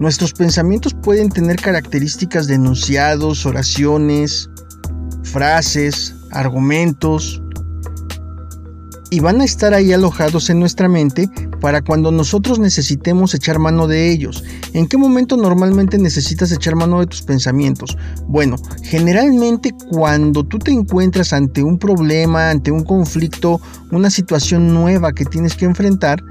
Nuestros 0.00 0.32
pensamientos 0.32 0.94
pueden 0.94 1.28
tener 1.28 1.56
características 1.56 2.46
de 2.46 2.54
enunciados, 2.54 3.44
oraciones, 3.44 4.48
frases, 5.22 6.14
argumentos, 6.30 7.42
y 9.10 9.20
van 9.20 9.40
a 9.40 9.44
estar 9.44 9.74
ahí 9.74 9.92
alojados 9.92 10.48
en 10.50 10.60
nuestra 10.60 10.88
mente 10.88 11.28
para 11.60 11.82
cuando 11.82 12.12
nosotros 12.12 12.58
necesitemos 12.58 13.34
echar 13.34 13.58
mano 13.58 13.88
de 13.88 14.10
ellos. 14.10 14.44
¿En 14.72 14.86
qué 14.86 14.96
momento 14.96 15.36
normalmente 15.36 15.98
necesitas 15.98 16.52
echar 16.52 16.76
mano 16.76 17.00
de 17.00 17.06
tus 17.06 17.22
pensamientos? 17.22 17.98
Bueno, 18.26 18.56
generalmente 18.84 19.74
cuando 19.90 20.44
tú 20.44 20.58
te 20.58 20.70
encuentras 20.70 21.32
ante 21.32 21.62
un 21.62 21.78
problema, 21.78 22.50
ante 22.50 22.70
un 22.70 22.84
conflicto, 22.84 23.60
una 23.90 24.10
situación 24.10 24.72
nueva 24.72 25.12
que 25.12 25.24
tienes 25.24 25.56
que 25.56 25.64
enfrentar, 25.64 26.22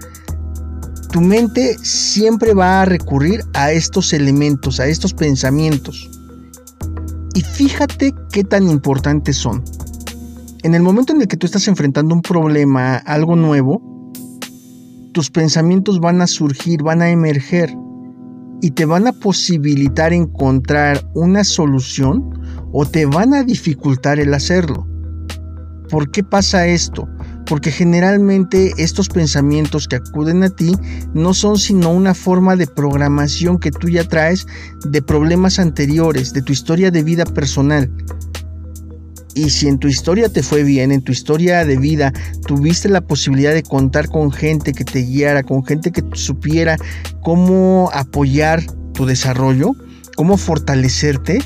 tu 1.12 1.22
mente 1.22 1.78
siempre 1.82 2.54
va 2.54 2.82
a 2.82 2.86
recurrir 2.86 3.44
a 3.54 3.72
estos 3.72 4.14
elementos, 4.14 4.80
a 4.80 4.88
estos 4.88 5.14
pensamientos. 5.14 6.10
Y 7.34 7.42
fíjate 7.42 8.14
qué 8.32 8.44
tan 8.44 8.70
importantes 8.70 9.38
son. 9.38 9.64
En 10.64 10.76
el 10.76 10.84
momento 10.84 11.14
en 11.14 11.22
el 11.22 11.28
que 11.28 11.38
tú 11.38 11.46
estás 11.46 11.68
enfrentando 11.68 12.14
un 12.14 12.22
problema, 12.22 12.98
algo 12.98 13.36
nuevo, 13.36 13.82
tus 15.14 15.32
pensamientos 15.32 16.00
van 16.00 16.22
a 16.22 16.28
surgir, 16.28 16.84
van 16.84 17.02
a 17.02 17.10
emerger 17.10 17.74
y 18.62 18.72
te 18.72 18.86
van 18.86 19.08
a 19.08 19.14
posibilitar 19.14 20.14
encontrar 20.14 21.10
una 21.16 21.44
solución 21.44 22.40
o 22.72 22.86
te 22.86 23.06
van 23.06 23.34
a 23.34 23.44
dificultar 23.44 24.20
el 24.20 24.34
hacerlo. 24.34 24.86
¿Por 25.90 26.12
qué 26.12 26.24
pasa 26.24 26.68
esto? 26.68 27.08
Porque 27.50 27.72
generalmente 27.72 28.74
estos 28.78 29.10
pensamientos 29.10 29.88
que 29.88 29.96
acuden 29.98 30.44
a 30.44 30.50
ti 30.50 30.78
no 31.14 31.34
son 31.34 31.58
sino 31.58 31.92
una 31.92 32.14
forma 32.14 32.56
de 32.56 32.68
programación 32.68 33.58
que 33.58 33.72
tú 33.72 33.90
ya 33.90 34.04
traes 34.04 34.46
de 34.86 35.02
problemas 35.02 35.60
anteriores, 35.60 36.32
de 36.32 36.44
tu 36.44 36.54
historia 36.54 36.92
de 36.92 37.04
vida 37.04 37.26
personal. 37.26 37.92
Y 39.34 39.50
si 39.50 39.68
en 39.68 39.80
tu 39.80 39.88
historia 39.88 40.30
te 40.30 40.44
fue 40.44 40.64
bien, 40.64 40.92
en 40.92 41.02
tu 41.02 41.12
historia 41.12 41.64
de 41.66 41.78
vida, 41.78 42.14
tuviste 42.46 42.90
la 42.90 43.02
posibilidad 43.02 43.54
de 43.54 43.64
contar 43.64 44.10
con 44.10 44.32
gente 44.32 44.74
que 44.74 44.84
te 44.84 45.00
guiara, 45.00 45.44
con 45.44 45.66
gente 45.66 45.92
que 45.92 46.04
supiera 46.14 46.78
cómo 47.24 47.90
apoyar 47.94 48.64
tu 48.94 49.06
desarrollo, 49.06 49.76
cómo 50.16 50.36
fortalecerte, 50.36 51.40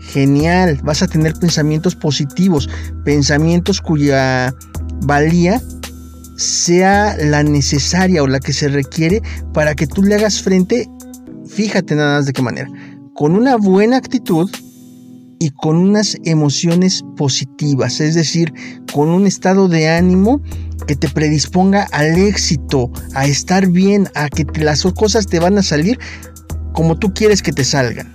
genial, 0.00 0.80
vas 0.82 1.02
a 1.02 1.06
tener 1.06 1.34
pensamientos 1.34 1.94
positivos, 1.94 2.68
pensamientos 3.04 3.80
cuya 3.80 4.52
valía 5.02 5.60
sea 6.36 7.16
la 7.18 7.42
necesaria 7.42 8.22
o 8.22 8.26
la 8.26 8.40
que 8.40 8.52
se 8.52 8.68
requiere 8.68 9.22
para 9.52 9.74
que 9.74 9.86
tú 9.86 10.02
le 10.02 10.14
hagas 10.14 10.40
frente, 10.42 10.88
fíjate 11.46 11.94
nada 11.94 12.18
más 12.18 12.26
de 12.26 12.32
qué 12.32 12.42
manera, 12.42 12.68
con 13.14 13.34
una 13.34 13.56
buena 13.56 13.98
actitud, 13.98 14.50
y 15.42 15.50
con 15.50 15.76
unas 15.76 16.18
emociones 16.24 17.02
positivas, 17.16 17.98
es 18.00 18.14
decir, 18.14 18.52
con 18.92 19.08
un 19.08 19.26
estado 19.26 19.68
de 19.68 19.88
ánimo 19.88 20.42
que 20.86 20.94
te 20.94 21.08
predisponga 21.08 21.88
al 21.92 22.18
éxito, 22.18 22.92
a 23.14 23.24
estar 23.24 23.66
bien, 23.66 24.06
a 24.14 24.28
que 24.28 24.44
las 24.60 24.82
cosas 24.94 25.26
te 25.26 25.40
van 25.40 25.56
a 25.56 25.62
salir 25.62 25.98
como 26.74 26.98
tú 26.98 27.14
quieres 27.14 27.40
que 27.40 27.52
te 27.52 27.64
salgan. 27.64 28.12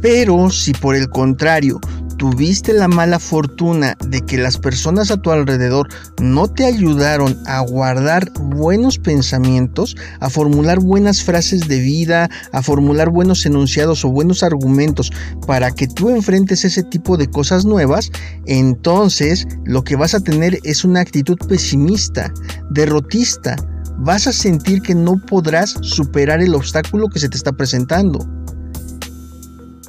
Pero 0.00 0.48
si 0.50 0.72
por 0.72 0.94
el 0.94 1.08
contrario 1.08 1.80
tuviste 2.18 2.72
la 2.72 2.88
mala 2.88 3.18
fortuna 3.18 3.96
de 4.06 4.20
que 4.20 4.36
las 4.36 4.58
personas 4.58 5.10
a 5.10 5.16
tu 5.16 5.30
alrededor 5.30 5.88
no 6.20 6.48
te 6.48 6.66
ayudaron 6.66 7.38
a 7.46 7.60
guardar 7.60 8.30
buenos 8.34 8.98
pensamientos, 8.98 9.96
a 10.20 10.28
formular 10.28 10.80
buenas 10.80 11.22
frases 11.22 11.68
de 11.68 11.78
vida, 11.78 12.28
a 12.52 12.62
formular 12.62 13.10
buenos 13.10 13.46
enunciados 13.46 14.04
o 14.04 14.10
buenos 14.10 14.42
argumentos 14.42 15.10
para 15.46 15.70
que 15.70 15.86
tú 15.86 16.10
enfrentes 16.10 16.64
ese 16.64 16.82
tipo 16.82 17.16
de 17.16 17.30
cosas 17.30 17.64
nuevas, 17.64 18.10
entonces 18.46 19.46
lo 19.64 19.84
que 19.84 19.96
vas 19.96 20.14
a 20.14 20.20
tener 20.20 20.58
es 20.64 20.84
una 20.84 21.00
actitud 21.00 21.38
pesimista, 21.48 22.32
derrotista. 22.70 23.56
Vas 24.00 24.26
a 24.26 24.32
sentir 24.32 24.82
que 24.82 24.94
no 24.94 25.20
podrás 25.26 25.74
superar 25.82 26.40
el 26.40 26.54
obstáculo 26.54 27.08
que 27.08 27.18
se 27.18 27.28
te 27.28 27.36
está 27.36 27.52
presentando. 27.52 28.18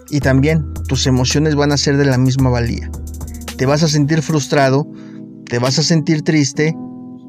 Y 0.10 0.20
también 0.20 0.66
tus 0.88 1.06
emociones 1.08 1.56
van 1.56 1.72
a 1.72 1.78
ser 1.78 1.98
de 1.98 2.06
la 2.06 2.18
misma 2.18 2.50
valía. 2.50 2.90
Te 3.58 3.66
vas 3.66 3.84
a 3.84 3.88
sentir 3.88 4.22
frustrado, 4.22 4.90
te 5.46 5.60
vas 5.60 5.80
a 5.80 5.84
sentir 5.84 6.24
triste, 6.24 6.76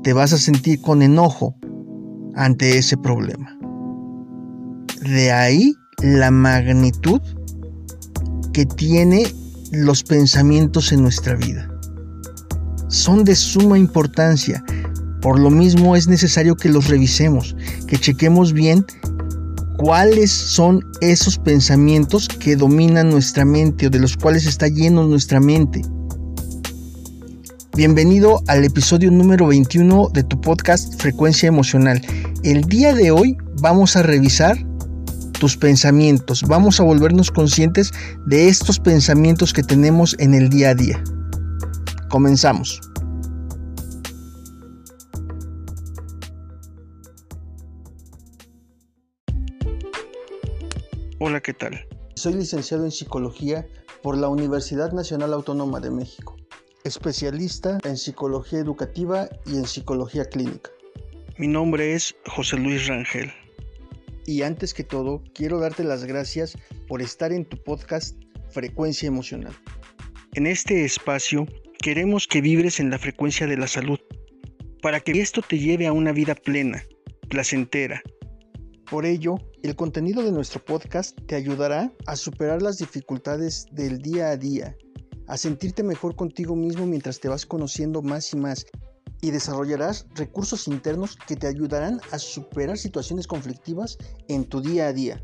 te 0.03 0.13
vas 0.13 0.33
a 0.33 0.39
sentir 0.39 0.81
con 0.81 1.03
enojo 1.03 1.57
ante 2.35 2.79
ese 2.79 2.97
problema. 2.97 3.57
De 5.03 5.33
ahí 5.33 5.75
la 6.03 6.31
magnitud 6.31 7.21
que 8.53 8.67
tiene 8.67 9.25
los 9.73 10.03
pensamientos 10.03 10.93
en 10.93 11.03
nuestra 11.03 11.37
vida. 11.37 11.71
Son 12.89 13.25
de 13.25 13.35
suma 13.35 13.79
importancia. 13.79 14.65
Por 15.21 15.39
lo 15.39 15.51
mismo 15.51 15.97
es 15.97 16.09
necesario 16.09 16.57
que 16.57 16.71
los 16.71 16.89
revisemos, 16.89 17.55
que 17.87 17.99
chequemos 17.99 18.53
bien 18.53 18.85
cuáles 19.81 20.31
son 20.31 20.85
esos 21.01 21.39
pensamientos 21.39 22.29
que 22.29 22.55
dominan 22.55 23.09
nuestra 23.09 23.47
mente 23.47 23.87
o 23.87 23.91
de 23.91 23.99
los 23.99 24.15
cuales 24.15 24.45
está 24.45 24.69
lleno 24.69 25.07
nuestra 25.07 25.41
mente. 25.41 25.81
Bienvenido 27.75 28.43
al 28.47 28.63
episodio 28.63 29.11
número 29.11 29.47
21 29.47 30.11
de 30.13 30.23
tu 30.23 30.39
podcast 30.39 31.01
Frecuencia 31.01 31.47
Emocional. 31.47 32.03
El 32.43 32.61
día 32.65 32.93
de 32.93 33.11
hoy 33.11 33.39
vamos 33.63 33.97
a 33.97 34.03
revisar 34.03 34.59
tus 35.39 35.57
pensamientos, 35.57 36.43
vamos 36.43 36.79
a 36.79 36.83
volvernos 36.83 37.31
conscientes 37.31 37.91
de 38.27 38.49
estos 38.49 38.79
pensamientos 38.79 39.55
que 39.55 39.63
tenemos 39.63 40.15
en 40.19 40.35
el 40.35 40.51
día 40.51 40.71
a 40.71 40.75
día. 40.75 41.03
Comenzamos. 42.11 42.83
Hola, 51.31 51.41
¿qué 51.41 51.55
tal? 51.55 51.87
Soy 52.17 52.35
licenciado 52.35 52.85
en 52.85 52.91
Psicología 52.91 53.65
por 54.03 54.19
la 54.19 54.27
Universidad 54.27 54.91
Nacional 54.91 55.33
Autónoma 55.33 55.79
de 55.79 55.93
México, 55.93 56.37
especialista 56.83 57.79
en 57.85 57.97
Psicología 57.97 58.59
Educativa 58.59 59.29
y 59.47 59.55
en 59.55 59.65
Psicología 59.65 60.25
Clínica. 60.25 60.73
Mi 61.39 61.47
nombre 61.47 61.95
es 61.95 62.17
José 62.27 62.57
Luis 62.57 62.89
Rangel. 62.89 63.31
Y 64.27 64.43
antes 64.43 64.75
que 64.75 64.83
todo, 64.83 65.23
quiero 65.33 65.61
darte 65.61 65.85
las 65.85 66.05
gracias 66.05 66.59
por 66.89 67.01
estar 67.01 67.31
en 67.31 67.45
tu 67.45 67.63
podcast 67.63 68.19
Frecuencia 68.49 69.07
Emocional. 69.07 69.53
En 70.35 70.49
este 70.49 70.85
espacio 70.85 71.47
queremos 71.79 72.27
que 72.27 72.41
vibres 72.41 72.81
en 72.81 72.91
la 72.91 72.99
frecuencia 72.99 73.47
de 73.47 73.57
la 73.57 73.69
salud, 73.69 74.01
para 74.83 74.99
que 74.99 75.13
esto 75.13 75.43
te 75.43 75.61
lleve 75.61 75.87
a 75.87 75.93
una 75.93 76.11
vida 76.11 76.35
plena, 76.35 76.83
placentera. 77.29 78.03
Por 78.91 79.07
ello, 79.07 79.37
el 79.63 79.77
contenido 79.77 80.23
de 80.23 80.33
nuestro 80.33 80.65
podcast 80.65 81.19
te 81.27 81.35
ayudará 81.35 81.93
a 82.07 82.17
superar 82.17 82.63
las 82.63 82.79
dificultades 82.79 83.67
del 83.73 83.99
día 83.99 84.31
a 84.31 84.37
día, 84.37 84.77
a 85.27 85.37
sentirte 85.37 85.83
mejor 85.83 86.17
contigo 86.17 86.57
mismo 86.57 86.87
mientras 86.87 87.21
te 87.21 87.29
vas 87.29 87.45
conociendo 87.45 88.01
más 88.01 88.33
y 88.33 88.37
más 88.37 88.67
y 89.21 89.31
desarrollarás 89.31 90.07
recursos 90.15 90.67
internos 90.67 91.17
que 91.27 91.37
te 91.37 91.47
ayudarán 91.47 92.01
a 92.11 92.19
superar 92.19 92.79
situaciones 92.79 93.27
conflictivas 93.27 93.99
en 94.29 94.45
tu 94.47 94.63
día 94.63 94.87
a 94.87 94.93
día. 94.95 95.23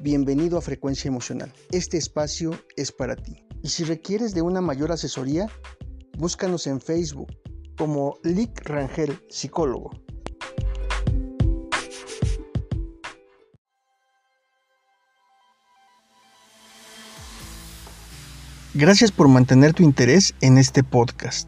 Bienvenido 0.00 0.56
a 0.56 0.62
Frecuencia 0.62 1.08
Emocional. 1.08 1.52
Este 1.72 1.98
espacio 1.98 2.52
es 2.76 2.90
para 2.90 3.16
ti. 3.16 3.44
Y 3.62 3.68
si 3.68 3.84
requieres 3.84 4.34
de 4.34 4.40
una 4.40 4.62
mayor 4.62 4.90
asesoría, 4.92 5.46
búscanos 6.16 6.66
en 6.66 6.80
Facebook 6.80 7.28
como 7.76 8.16
Lick 8.24 8.66
Rangel, 8.66 9.20
psicólogo. 9.28 9.90
Gracias 18.74 19.12
por 19.12 19.28
mantener 19.28 19.74
tu 19.74 19.82
interés 19.82 20.34
en 20.40 20.56
este 20.56 20.82
podcast. 20.82 21.46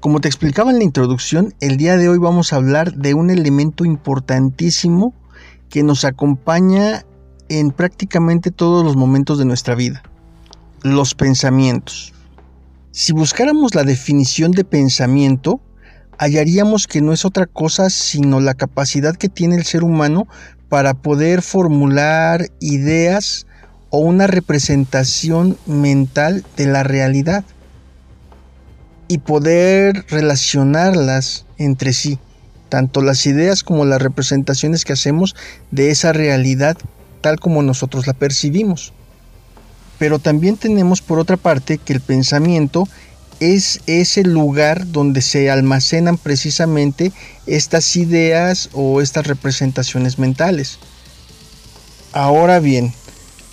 Como 0.00 0.20
te 0.20 0.28
explicaba 0.28 0.70
en 0.70 0.76
la 0.76 0.84
introducción, 0.84 1.54
el 1.60 1.78
día 1.78 1.96
de 1.96 2.10
hoy 2.10 2.18
vamos 2.18 2.52
a 2.52 2.56
hablar 2.56 2.92
de 2.92 3.14
un 3.14 3.30
elemento 3.30 3.86
importantísimo 3.86 5.14
que 5.70 5.82
nos 5.82 6.04
acompaña 6.04 7.06
en 7.48 7.70
prácticamente 7.70 8.50
todos 8.50 8.84
los 8.84 8.96
momentos 8.96 9.38
de 9.38 9.46
nuestra 9.46 9.74
vida, 9.74 10.02
los 10.82 11.14
pensamientos. 11.14 12.12
Si 12.90 13.14
buscáramos 13.14 13.74
la 13.74 13.84
definición 13.84 14.52
de 14.52 14.64
pensamiento, 14.64 15.62
hallaríamos 16.18 16.86
que 16.86 17.00
no 17.00 17.14
es 17.14 17.24
otra 17.24 17.46
cosa 17.46 17.88
sino 17.88 18.40
la 18.40 18.52
capacidad 18.52 19.16
que 19.16 19.30
tiene 19.30 19.56
el 19.56 19.64
ser 19.64 19.82
humano 19.82 20.28
para 20.68 20.92
poder 20.92 21.40
formular 21.40 22.50
ideas 22.60 23.45
o 23.96 24.00
una 24.00 24.26
representación 24.26 25.56
mental 25.64 26.44
de 26.58 26.66
la 26.66 26.82
realidad 26.82 27.44
y 29.08 29.18
poder 29.18 30.04
relacionarlas 30.10 31.46
entre 31.56 31.94
sí. 31.94 32.18
tanto 32.68 33.00
las 33.00 33.24
ideas 33.24 33.62
como 33.62 33.86
las 33.86 34.02
representaciones 34.02 34.84
que 34.84 34.92
hacemos 34.92 35.34
de 35.70 35.90
esa 35.90 36.12
realidad 36.12 36.76
tal 37.22 37.40
como 37.40 37.62
nosotros 37.62 38.06
la 38.06 38.12
percibimos. 38.12 38.92
Pero 39.98 40.18
también 40.18 40.58
tenemos 40.58 41.00
por 41.00 41.18
otra 41.18 41.38
parte 41.38 41.78
que 41.78 41.94
el 41.94 42.02
pensamiento 42.02 42.86
es 43.40 43.80
ese 43.86 44.24
lugar 44.24 44.92
donde 44.92 45.22
se 45.22 45.50
almacenan 45.50 46.18
precisamente 46.18 47.12
estas 47.46 47.96
ideas 47.96 48.68
o 48.74 49.00
estas 49.00 49.26
representaciones 49.26 50.18
mentales. 50.18 50.78
Ahora 52.12 52.60
bien, 52.60 52.92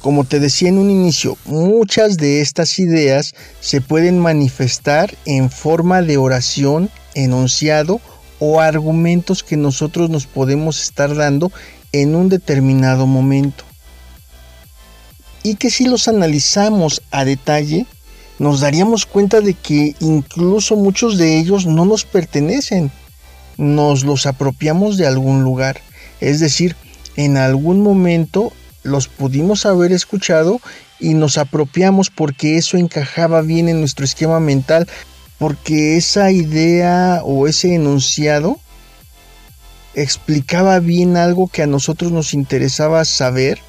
como 0.03 0.25
te 0.25 0.41
decía 0.41 0.67
en 0.67 0.79
un 0.79 0.89
inicio, 0.89 1.37
muchas 1.45 2.17
de 2.17 2.41
estas 2.41 2.77
ideas 2.77 3.33
se 3.61 3.79
pueden 3.79 4.19
manifestar 4.19 5.15
en 5.23 5.49
forma 5.49 6.01
de 6.01 6.17
oración, 6.17 6.89
enunciado 7.15 8.01
o 8.37 8.59
argumentos 8.59 9.43
que 9.43 9.55
nosotros 9.55 10.09
nos 10.09 10.27
podemos 10.27 10.83
estar 10.83 11.15
dando 11.15 11.53
en 11.93 12.15
un 12.15 12.27
determinado 12.27 13.07
momento. 13.07 13.63
Y 15.41 15.55
que 15.55 15.69
si 15.69 15.85
los 15.85 16.09
analizamos 16.09 17.01
a 17.09 17.23
detalle, 17.23 17.85
nos 18.39 18.59
daríamos 18.59 19.05
cuenta 19.05 19.39
de 19.39 19.53
que 19.53 19.95
incluso 20.01 20.75
muchos 20.75 21.17
de 21.17 21.39
ellos 21.39 21.65
no 21.65 21.85
nos 21.85 22.03
pertenecen, 22.03 22.91
nos 23.55 24.03
los 24.03 24.25
apropiamos 24.25 24.97
de 24.97 25.07
algún 25.07 25.43
lugar. 25.43 25.79
Es 26.19 26.41
decir, 26.41 26.75
en 27.15 27.37
algún 27.37 27.79
momento 27.79 28.51
los 28.83 29.07
pudimos 29.07 29.65
haber 29.65 29.91
escuchado 29.91 30.59
y 30.99 31.15
nos 31.15 31.37
apropiamos 31.37 32.09
porque 32.09 32.57
eso 32.57 32.77
encajaba 32.77 33.41
bien 33.41 33.69
en 33.69 33.79
nuestro 33.79 34.05
esquema 34.05 34.39
mental, 34.39 34.87
porque 35.37 35.97
esa 35.97 36.31
idea 36.31 37.21
o 37.23 37.47
ese 37.47 37.75
enunciado 37.75 38.59
explicaba 39.95 40.79
bien 40.79 41.17
algo 41.17 41.47
que 41.47 41.63
a 41.63 41.67
nosotros 41.67 42.11
nos 42.11 42.33
interesaba 42.33 43.05
saber 43.05 43.59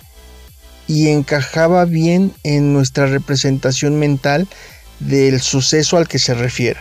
y 0.86 1.08
encajaba 1.08 1.84
bien 1.84 2.32
en 2.42 2.72
nuestra 2.72 3.06
representación 3.06 3.98
mental 3.98 4.46
del 5.00 5.40
suceso 5.40 5.96
al 5.96 6.08
que 6.08 6.18
se 6.18 6.34
refiere. 6.34 6.80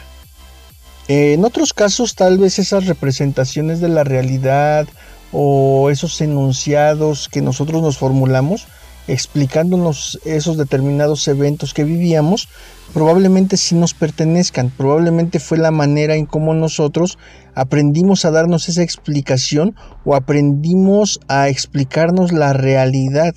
En 1.08 1.44
otros 1.44 1.74
casos 1.74 2.16
tal 2.16 2.38
vez 2.38 2.60
esas 2.60 2.86
representaciones 2.86 3.82
de 3.82 3.90
la 3.90 4.04
realidad 4.04 4.88
o 5.34 5.90
esos 5.90 6.22
enunciados 6.22 7.28
que 7.28 7.42
nosotros 7.42 7.82
nos 7.82 7.98
formulamos 7.98 8.68
explicándonos 9.08 10.20
esos 10.24 10.58
determinados 10.58 11.28
eventos 11.28 11.74
que 11.74 11.84
vivíamos, 11.84 12.48
probablemente 12.94 13.58
sí 13.58 13.76
nos 13.76 13.94
pertenezcan, 13.94 14.70
probablemente 14.70 15.40
fue 15.40 15.58
la 15.58 15.72
manera 15.72 16.16
en 16.16 16.26
cómo 16.26 16.54
nosotros 16.54 17.18
aprendimos 17.54 18.24
a 18.26 18.32
darnos 18.32 18.70
esa 18.70 18.84
explicación 18.84 19.76
o 20.06 20.16
aprendimos 20.16 21.20
a 21.28 21.50
explicarnos 21.50 22.32
la 22.32 22.54
realidad 22.54 23.36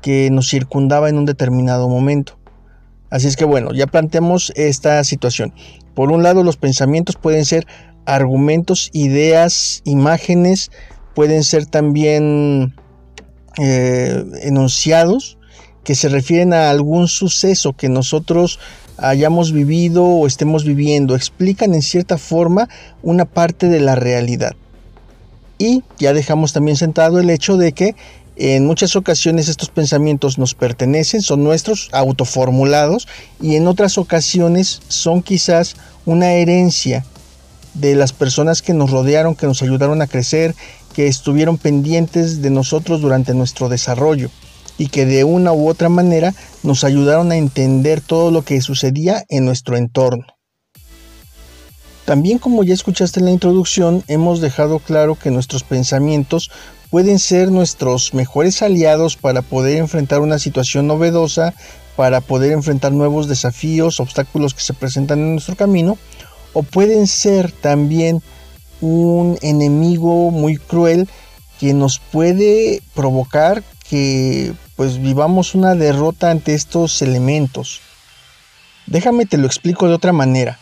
que 0.00 0.30
nos 0.30 0.48
circundaba 0.48 1.08
en 1.08 1.18
un 1.18 1.26
determinado 1.26 1.88
momento. 1.88 2.38
Así 3.10 3.26
es 3.26 3.36
que 3.36 3.44
bueno, 3.44 3.72
ya 3.74 3.86
planteamos 3.86 4.52
esta 4.56 5.02
situación. 5.04 5.52
Por 5.94 6.10
un 6.10 6.22
lado, 6.22 6.42
los 6.42 6.56
pensamientos 6.56 7.16
pueden 7.16 7.44
ser 7.44 7.66
argumentos, 8.06 8.90
ideas, 8.92 9.82
imágenes, 9.84 10.70
pueden 11.14 11.44
ser 11.44 11.66
también 11.66 12.74
eh, 13.58 14.24
enunciados 14.42 15.38
que 15.84 15.94
se 15.94 16.08
refieren 16.08 16.52
a 16.52 16.70
algún 16.70 17.08
suceso 17.08 17.72
que 17.72 17.88
nosotros 17.88 18.58
hayamos 18.98 19.52
vivido 19.52 20.04
o 20.04 20.26
estemos 20.26 20.64
viviendo, 20.64 21.16
explican 21.16 21.74
en 21.74 21.82
cierta 21.82 22.18
forma 22.18 22.68
una 23.02 23.24
parte 23.24 23.68
de 23.68 23.80
la 23.80 23.94
realidad. 23.94 24.52
Y 25.58 25.82
ya 25.98 26.12
dejamos 26.12 26.52
también 26.52 26.76
sentado 26.76 27.18
el 27.18 27.30
hecho 27.30 27.56
de 27.56 27.72
que 27.72 27.94
en 28.36 28.66
muchas 28.66 28.96
ocasiones 28.96 29.48
estos 29.48 29.68
pensamientos 29.68 30.38
nos 30.38 30.54
pertenecen, 30.54 31.20
son 31.20 31.44
nuestros, 31.44 31.90
autoformulados, 31.92 33.06
y 33.40 33.56
en 33.56 33.66
otras 33.66 33.98
ocasiones 33.98 34.80
son 34.88 35.22
quizás 35.22 35.76
una 36.06 36.32
herencia 36.32 37.04
de 37.74 37.94
las 37.94 38.12
personas 38.12 38.62
que 38.62 38.74
nos 38.74 38.90
rodearon, 38.90 39.34
que 39.34 39.46
nos 39.46 39.62
ayudaron 39.62 40.02
a 40.02 40.06
crecer, 40.06 40.54
que 40.94 41.06
estuvieron 41.06 41.58
pendientes 41.58 42.42
de 42.42 42.50
nosotros 42.50 43.00
durante 43.00 43.34
nuestro 43.34 43.68
desarrollo 43.68 44.30
y 44.78 44.88
que 44.88 45.06
de 45.06 45.24
una 45.24 45.52
u 45.52 45.68
otra 45.68 45.88
manera 45.88 46.34
nos 46.62 46.84
ayudaron 46.84 47.30
a 47.32 47.36
entender 47.36 48.00
todo 48.00 48.30
lo 48.30 48.42
que 48.42 48.60
sucedía 48.60 49.24
en 49.28 49.44
nuestro 49.44 49.76
entorno. 49.76 50.26
También 52.04 52.38
como 52.38 52.64
ya 52.64 52.74
escuchaste 52.74 53.20
en 53.20 53.26
la 53.26 53.32
introducción, 53.32 54.02
hemos 54.08 54.40
dejado 54.40 54.80
claro 54.80 55.14
que 55.14 55.30
nuestros 55.30 55.62
pensamientos 55.62 56.50
pueden 56.90 57.18
ser 57.18 57.50
nuestros 57.50 58.12
mejores 58.12 58.60
aliados 58.60 59.16
para 59.16 59.40
poder 59.40 59.78
enfrentar 59.78 60.20
una 60.20 60.38
situación 60.38 60.86
novedosa, 60.88 61.54
para 61.96 62.20
poder 62.20 62.52
enfrentar 62.52 62.92
nuevos 62.92 63.28
desafíos, 63.28 64.00
obstáculos 64.00 64.52
que 64.52 64.62
se 64.62 64.74
presentan 64.74 65.20
en 65.20 65.32
nuestro 65.32 65.56
camino, 65.56 65.96
o 66.52 66.62
pueden 66.62 67.06
ser 67.06 67.52
también 67.52 68.22
un 68.80 69.38
enemigo 69.42 70.30
muy 70.30 70.56
cruel 70.56 71.08
que 71.58 71.72
nos 71.72 71.98
puede 71.98 72.82
provocar 72.94 73.62
que 73.88 74.52
pues 74.74 75.00
vivamos 75.00 75.54
una 75.54 75.74
derrota 75.74 76.30
ante 76.30 76.54
estos 76.54 77.02
elementos. 77.02 77.80
Déjame 78.86 79.26
te 79.26 79.38
lo 79.38 79.46
explico 79.46 79.86
de 79.86 79.94
otra 79.94 80.12
manera. 80.12 80.58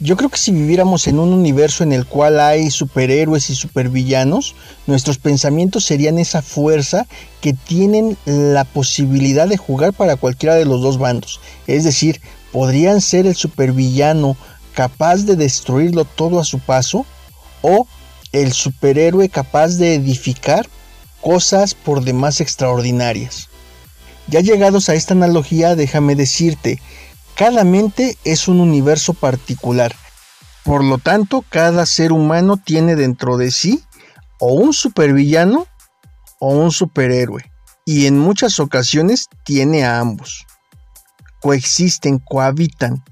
Yo 0.00 0.16
creo 0.16 0.28
que 0.28 0.38
si 0.38 0.50
viviéramos 0.50 1.06
en 1.06 1.20
un 1.20 1.32
universo 1.32 1.84
en 1.84 1.92
el 1.92 2.04
cual 2.04 2.40
hay 2.40 2.70
superhéroes 2.72 3.48
y 3.48 3.54
supervillanos, 3.54 4.56
nuestros 4.88 5.18
pensamientos 5.18 5.84
serían 5.84 6.18
esa 6.18 6.42
fuerza 6.42 7.06
que 7.40 7.52
tienen 7.52 8.16
la 8.24 8.64
posibilidad 8.64 9.46
de 9.46 9.56
jugar 9.56 9.92
para 9.92 10.16
cualquiera 10.16 10.56
de 10.56 10.64
los 10.64 10.82
dos 10.82 10.98
bandos. 10.98 11.40
Es 11.68 11.84
decir, 11.84 12.20
podrían 12.50 13.00
ser 13.00 13.26
el 13.26 13.36
supervillano 13.36 14.36
capaz 14.74 15.24
de 15.24 15.36
destruirlo 15.36 16.04
todo 16.04 16.40
a 16.40 16.44
su 16.44 16.58
paso 16.58 17.06
o 17.62 17.86
el 18.32 18.52
superhéroe 18.52 19.28
capaz 19.28 19.76
de 19.76 19.94
edificar 19.94 20.68
cosas 21.20 21.74
por 21.74 22.02
demás 22.02 22.40
extraordinarias. 22.40 23.48
Ya 24.26 24.40
llegados 24.40 24.88
a 24.88 24.94
esta 24.94 25.14
analogía, 25.14 25.74
déjame 25.76 26.14
decirte 26.16 26.80
cada 27.34 27.64
mente 27.64 28.16
es 28.22 28.46
un 28.46 28.60
universo 28.60 29.12
particular. 29.12 29.92
Por 30.62 30.84
lo 30.84 30.98
tanto, 30.98 31.44
cada 31.48 31.84
ser 31.84 32.12
humano 32.12 32.56
tiene 32.56 32.94
dentro 32.94 33.36
de 33.36 33.50
sí 33.50 33.82
o 34.38 34.54
un 34.54 34.72
supervillano 34.72 35.66
o 36.38 36.50
un 36.50 36.70
superhéroe. 36.70 37.42
Y 37.84 38.06
en 38.06 38.18
muchas 38.20 38.60
ocasiones 38.60 39.26
tiene 39.44 39.84
a 39.84 39.98
ambos. 39.98 40.46
Coexisten, 41.40 42.18
cohabitan. 42.20 43.02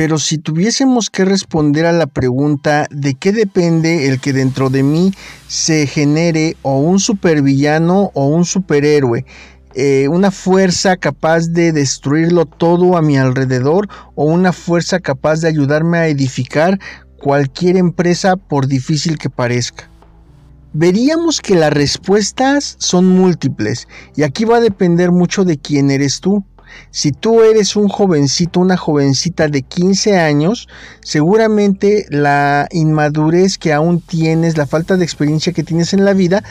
Pero 0.00 0.18
si 0.18 0.38
tuviésemos 0.38 1.10
que 1.10 1.26
responder 1.26 1.84
a 1.84 1.92
la 1.92 2.06
pregunta 2.06 2.86
de 2.90 3.16
qué 3.16 3.32
depende 3.32 4.08
el 4.08 4.18
que 4.18 4.32
dentro 4.32 4.70
de 4.70 4.82
mí 4.82 5.12
se 5.46 5.86
genere 5.86 6.56
o 6.62 6.78
un 6.78 6.98
supervillano 6.98 8.10
o 8.14 8.28
un 8.28 8.46
superhéroe, 8.46 9.26
eh, 9.74 10.08
una 10.08 10.30
fuerza 10.30 10.96
capaz 10.96 11.48
de 11.48 11.72
destruirlo 11.72 12.46
todo 12.46 12.96
a 12.96 13.02
mi 13.02 13.18
alrededor 13.18 13.88
o 14.14 14.24
una 14.24 14.54
fuerza 14.54 15.00
capaz 15.00 15.42
de 15.42 15.48
ayudarme 15.48 15.98
a 15.98 16.08
edificar 16.08 16.78
cualquier 17.18 17.76
empresa 17.76 18.36
por 18.36 18.68
difícil 18.68 19.18
que 19.18 19.28
parezca. 19.28 19.90
Veríamos 20.72 21.42
que 21.42 21.56
las 21.56 21.74
respuestas 21.74 22.76
son 22.78 23.06
múltiples 23.06 23.86
y 24.16 24.22
aquí 24.22 24.46
va 24.46 24.56
a 24.56 24.60
depender 24.60 25.12
mucho 25.12 25.44
de 25.44 25.58
quién 25.58 25.90
eres 25.90 26.20
tú. 26.20 26.42
Si 26.90 27.12
tú 27.12 27.42
eres 27.42 27.76
un 27.76 27.88
jovencito, 27.88 28.60
una 28.60 28.76
jovencita 28.76 29.48
de 29.48 29.62
15 29.62 30.18
años, 30.18 30.68
seguramente 31.00 32.06
la 32.10 32.68
inmadurez 32.70 33.58
que 33.58 33.72
aún 33.72 34.00
tienes, 34.00 34.56
la 34.56 34.66
falta 34.66 34.96
de 34.96 35.04
experiencia 35.04 35.52
que 35.52 35.62
tienes 35.62 35.92
en 35.94 36.04
la 36.04 36.12
vida, 36.12 36.42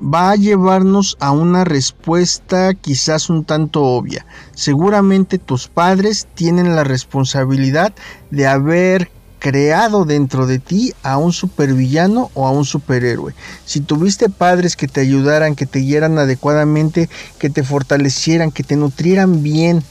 va 0.00 0.30
a 0.30 0.36
llevarnos 0.36 1.16
a 1.20 1.32
una 1.32 1.64
respuesta 1.64 2.74
quizás 2.74 3.30
un 3.30 3.44
tanto 3.44 3.82
obvia. 3.82 4.24
Seguramente 4.54 5.38
tus 5.38 5.68
padres 5.68 6.28
tienen 6.34 6.76
la 6.76 6.84
responsabilidad 6.84 7.92
de 8.30 8.46
haber 8.46 9.10
creado 9.38 10.04
dentro 10.04 10.46
de 10.46 10.58
ti 10.58 10.92
a 11.02 11.18
un 11.18 11.32
supervillano 11.32 12.30
o 12.34 12.46
a 12.46 12.50
un 12.50 12.64
superhéroe. 12.64 13.34
Si 13.64 13.80
tuviste 13.80 14.28
padres 14.28 14.76
que 14.76 14.88
te 14.88 15.00
ayudaran, 15.00 15.54
que 15.54 15.66
te 15.66 15.80
guiaran 15.80 16.18
adecuadamente, 16.18 17.08
que 17.38 17.50
te 17.50 17.62
fortalecieran, 17.62 18.50
que 18.50 18.62
te 18.62 18.76
nutrieran 18.76 19.42
bien 19.42 19.82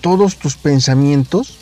todos 0.00 0.36
tus 0.36 0.56
pensamientos, 0.56 1.58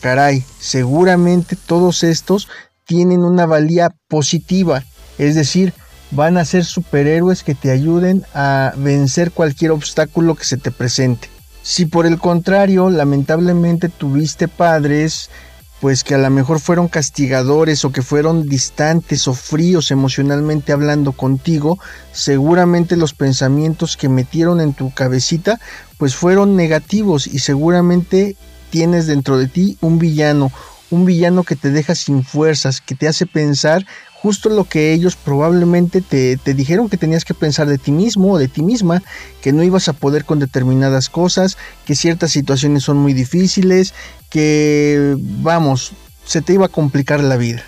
caray, 0.00 0.44
seguramente 0.58 1.56
todos 1.56 2.02
estos 2.02 2.48
tienen 2.84 3.22
una 3.24 3.46
valía 3.46 3.90
positiva, 4.08 4.84
es 5.18 5.34
decir, 5.34 5.72
van 6.10 6.36
a 6.36 6.44
ser 6.44 6.64
superhéroes 6.64 7.42
que 7.42 7.54
te 7.54 7.70
ayuden 7.70 8.24
a 8.34 8.74
vencer 8.76 9.32
cualquier 9.32 9.70
obstáculo 9.70 10.34
que 10.34 10.44
se 10.44 10.58
te 10.58 10.70
presente. 10.70 11.28
Si 11.62 11.86
por 11.86 12.06
el 12.06 12.18
contrario, 12.18 12.90
lamentablemente 12.90 13.88
tuviste 13.88 14.48
padres 14.48 15.30
pues 15.82 16.04
que 16.04 16.14
a 16.14 16.18
lo 16.18 16.30
mejor 16.30 16.60
fueron 16.60 16.86
castigadores 16.86 17.84
o 17.84 17.90
que 17.90 18.02
fueron 18.02 18.48
distantes 18.48 19.26
o 19.26 19.34
fríos 19.34 19.90
emocionalmente 19.90 20.70
hablando 20.70 21.10
contigo, 21.10 21.76
seguramente 22.12 22.96
los 22.96 23.14
pensamientos 23.14 23.96
que 23.96 24.08
metieron 24.08 24.60
en 24.60 24.74
tu 24.74 24.94
cabecita 24.94 25.58
pues 25.98 26.14
fueron 26.14 26.54
negativos 26.54 27.26
y 27.26 27.40
seguramente 27.40 28.36
tienes 28.70 29.08
dentro 29.08 29.38
de 29.38 29.48
ti 29.48 29.76
un 29.80 29.98
villano, 29.98 30.52
un 30.90 31.04
villano 31.04 31.42
que 31.42 31.56
te 31.56 31.72
deja 31.72 31.96
sin 31.96 32.22
fuerzas, 32.22 32.80
que 32.80 32.94
te 32.94 33.08
hace 33.08 33.26
pensar 33.26 33.84
justo 34.22 34.48
lo 34.48 34.64
que 34.64 34.92
ellos 34.92 35.16
probablemente 35.16 36.00
te, 36.00 36.36
te, 36.36 36.54
dijeron 36.54 36.88
que 36.88 36.96
tenías 36.96 37.24
que 37.24 37.34
pensar 37.34 37.66
de 37.66 37.76
ti 37.76 37.90
mismo 37.90 38.32
o 38.32 38.38
de 38.38 38.46
ti 38.46 38.62
misma, 38.62 39.02
que 39.40 39.52
no 39.52 39.64
ibas 39.64 39.88
a 39.88 39.92
poder 39.92 40.24
con 40.24 40.38
determinadas 40.38 41.08
cosas, 41.08 41.58
que 41.84 41.96
ciertas 41.96 42.30
situaciones 42.30 42.84
son 42.84 42.98
muy 42.98 43.14
difíciles, 43.14 43.94
que, 44.30 45.16
vamos, 45.18 45.92
se 46.24 46.40
te 46.40 46.52
iba 46.52 46.66
a 46.66 46.70
complicar 46.70 47.20
la 47.20 47.36
vida. 47.36 47.64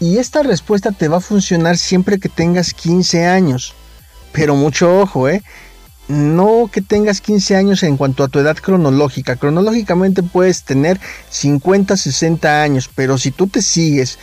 Y 0.00 0.16
esta 0.16 0.42
respuesta 0.42 0.92
te 0.92 1.08
va 1.08 1.18
a 1.18 1.20
funcionar 1.20 1.76
siempre 1.76 2.18
que 2.18 2.30
tengas 2.30 2.72
15 2.72 3.26
años. 3.26 3.74
Pero 4.32 4.56
mucho 4.56 5.00
ojo, 5.00 5.28
¿eh? 5.28 5.42
no 6.08 6.68
que 6.70 6.82
tengas 6.82 7.20
15 7.20 7.56
años 7.56 7.82
en 7.82 7.96
cuanto 7.96 8.24
a 8.24 8.28
tu 8.28 8.38
edad 8.38 8.56
cronológica. 8.56 9.36
Cronológicamente 9.36 10.22
puedes 10.22 10.64
tener 10.64 11.00
50, 11.30 11.96
60 11.96 12.62
años, 12.62 12.90
pero 12.94 13.18
si 13.18 13.30
tú 13.30 13.46
te 13.46 13.62
sigues 13.62 14.18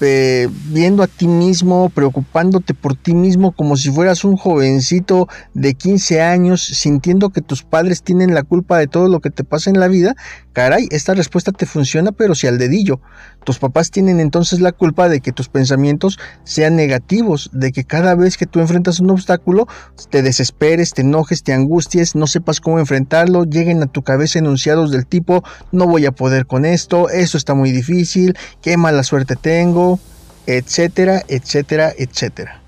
eh, 0.00 0.48
viendo 0.66 1.02
a 1.02 1.06
ti 1.06 1.26
mismo, 1.26 1.90
preocupándote 1.90 2.74
por 2.74 2.96
ti 2.96 3.14
mismo 3.14 3.52
como 3.52 3.76
si 3.76 3.90
fueras 3.90 4.24
un 4.24 4.36
jovencito 4.36 5.28
de 5.54 5.74
15 5.74 6.22
años, 6.22 6.62
sintiendo 6.62 7.30
que 7.30 7.40
tus 7.40 7.62
padres 7.62 8.02
tienen 8.02 8.34
la 8.34 8.42
culpa 8.42 8.78
de 8.78 8.86
todo 8.86 9.08
lo 9.08 9.20
que 9.20 9.30
te 9.30 9.44
pasa 9.44 9.70
en 9.70 9.80
la 9.80 9.88
vida, 9.88 10.14
caray, 10.52 10.88
esta 10.90 11.14
respuesta 11.14 11.52
te 11.52 11.66
funciona, 11.66 12.12
pero 12.12 12.34
si 12.34 12.46
al 12.46 12.58
dedillo. 12.58 13.00
Tus 13.44 13.58
papás 13.58 13.90
tienen 13.90 14.20
entonces 14.20 14.60
la 14.60 14.72
culpa 14.72 15.08
de 15.08 15.20
que 15.20 15.32
tus 15.32 15.48
pensamientos 15.48 16.18
sean 16.44 16.76
negativos, 16.76 17.50
de 17.52 17.72
que 17.72 17.84
cada 17.84 18.14
vez 18.14 18.36
que 18.36 18.46
tú 18.46 18.60
enfrentas 18.60 19.00
un 19.00 19.10
obstáculo, 19.10 19.66
te 20.10 20.22
desesperes, 20.22 20.92
te 20.92 21.02
enojes, 21.02 21.42
te 21.42 21.52
angusties, 21.52 22.14
no 22.14 22.26
sepas 22.26 22.60
cómo 22.60 22.78
enfrentarlo, 22.78 23.44
lleguen 23.44 23.82
a 23.82 23.86
tu 23.86 24.02
cabeza 24.02 24.38
enunciados 24.38 24.90
del 24.90 25.06
tipo, 25.06 25.42
no 25.72 25.86
voy 25.86 26.06
a 26.06 26.12
poder 26.12 26.46
con 26.46 26.64
esto, 26.64 27.08
eso 27.08 27.38
está 27.38 27.54
muy 27.54 27.72
difícil, 27.72 28.36
qué 28.60 28.76
mala 28.76 29.02
suerte 29.02 29.36
tengo, 29.36 29.98
etcétera, 30.46 31.22
etcétera, 31.28 31.92
etcétera. 31.96 32.60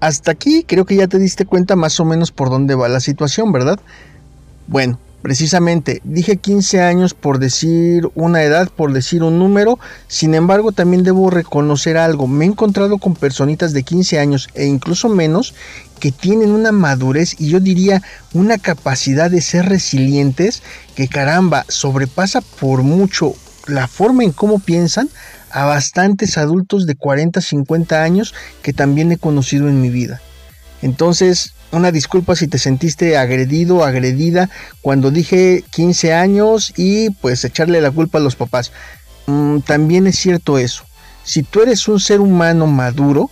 Hasta 0.00 0.30
aquí 0.30 0.64
creo 0.64 0.84
que 0.84 0.96
ya 0.96 1.08
te 1.08 1.18
diste 1.18 1.44
cuenta 1.44 1.74
más 1.74 1.98
o 1.98 2.04
menos 2.04 2.30
por 2.30 2.50
dónde 2.50 2.74
va 2.74 2.88
la 2.88 3.00
situación, 3.00 3.50
¿verdad? 3.52 3.80
Bueno, 4.68 4.98
Precisamente, 5.22 6.00
dije 6.04 6.36
15 6.36 6.80
años 6.80 7.12
por 7.12 7.40
decir 7.40 8.08
una 8.14 8.44
edad, 8.44 8.68
por 8.68 8.92
decir 8.92 9.24
un 9.24 9.38
número, 9.40 9.78
sin 10.06 10.34
embargo 10.34 10.70
también 10.70 11.02
debo 11.02 11.28
reconocer 11.28 11.96
algo, 11.96 12.28
me 12.28 12.44
he 12.44 12.48
encontrado 12.48 12.98
con 12.98 13.16
personitas 13.16 13.72
de 13.72 13.82
15 13.82 14.20
años 14.20 14.48
e 14.54 14.66
incluso 14.66 15.08
menos 15.08 15.54
que 15.98 16.12
tienen 16.12 16.52
una 16.52 16.70
madurez 16.70 17.34
y 17.40 17.48
yo 17.48 17.58
diría 17.58 18.00
una 18.32 18.58
capacidad 18.58 19.28
de 19.28 19.40
ser 19.40 19.68
resilientes 19.68 20.62
que 20.94 21.08
caramba, 21.08 21.64
sobrepasa 21.68 22.40
por 22.40 22.84
mucho 22.84 23.34
la 23.66 23.88
forma 23.88 24.22
en 24.22 24.30
cómo 24.30 24.60
piensan 24.60 25.08
a 25.50 25.64
bastantes 25.64 26.38
adultos 26.38 26.86
de 26.86 26.94
40, 26.94 27.40
50 27.40 28.02
años 28.02 28.34
que 28.62 28.72
también 28.72 29.10
he 29.10 29.18
conocido 29.18 29.68
en 29.68 29.80
mi 29.80 29.90
vida. 29.90 30.20
Entonces, 30.80 31.54
una 31.70 31.92
disculpa 31.92 32.34
si 32.34 32.48
te 32.48 32.58
sentiste 32.58 33.16
agredido, 33.16 33.84
agredida 33.84 34.48
cuando 34.80 35.10
dije 35.10 35.64
15 35.70 36.14
años 36.14 36.72
y 36.76 37.10
pues 37.10 37.44
echarle 37.44 37.80
la 37.80 37.90
culpa 37.90 38.18
a 38.18 38.22
los 38.22 38.36
papás. 38.36 38.72
Mm, 39.26 39.60
también 39.60 40.06
es 40.06 40.18
cierto 40.18 40.58
eso. 40.58 40.84
Si 41.24 41.42
tú 41.42 41.60
eres 41.60 41.86
un 41.88 42.00
ser 42.00 42.20
humano 42.20 42.66
maduro, 42.66 43.30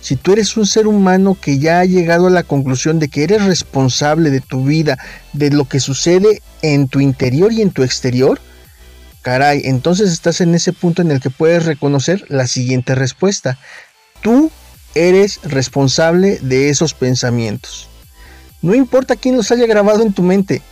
si 0.00 0.16
tú 0.16 0.32
eres 0.32 0.56
un 0.56 0.66
ser 0.66 0.86
humano 0.86 1.36
que 1.40 1.58
ya 1.58 1.80
ha 1.80 1.84
llegado 1.84 2.26
a 2.26 2.30
la 2.30 2.42
conclusión 2.42 2.98
de 2.98 3.08
que 3.08 3.22
eres 3.22 3.44
responsable 3.44 4.30
de 4.30 4.40
tu 4.40 4.64
vida, 4.64 4.98
de 5.32 5.50
lo 5.50 5.66
que 5.66 5.80
sucede 5.80 6.42
en 6.62 6.88
tu 6.88 7.00
interior 7.00 7.52
y 7.52 7.62
en 7.62 7.70
tu 7.70 7.82
exterior, 7.82 8.40
caray, 9.22 9.62
entonces 9.64 10.10
estás 10.10 10.40
en 10.40 10.54
ese 10.54 10.72
punto 10.72 11.02
en 11.02 11.10
el 11.10 11.20
que 11.20 11.30
puedes 11.30 11.64
reconocer 11.64 12.24
la 12.28 12.46
siguiente 12.46 12.94
respuesta. 12.94 13.58
Tú 14.22 14.49
eres 14.94 15.40
responsable 15.42 16.38
de 16.40 16.70
esos 16.70 16.94
pensamientos. 16.94 17.88
No 18.62 18.74
importa 18.74 19.16
quién 19.16 19.36
los 19.36 19.50
haya 19.50 19.66
grabado 19.66 20.02
en 20.02 20.12
tu 20.12 20.22
mente. 20.22 20.62